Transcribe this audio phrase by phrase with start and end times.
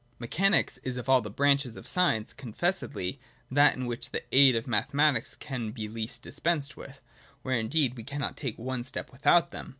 [0.17, 3.19] Mechanics is of all branches of science, confessedly,
[3.51, 7.01] that in which the aid of mathematics can be least dispensed with,—
[7.43, 9.69] where indeed we cannot take one step without them.